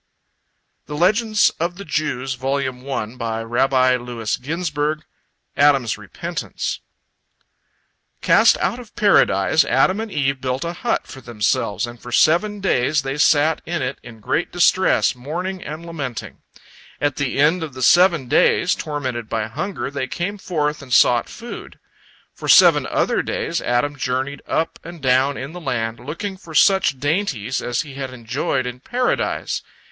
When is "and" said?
9.99-10.11, 11.85-11.99, 15.63-15.85, 20.81-20.91, 24.83-24.99